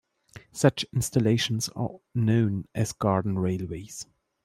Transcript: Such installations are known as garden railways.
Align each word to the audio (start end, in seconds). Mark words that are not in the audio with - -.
Such 0.51 0.83
installations 0.95 1.69
are 1.75 1.99
known 2.15 2.65
as 2.73 2.91
garden 2.91 3.37
railways. 3.37 4.07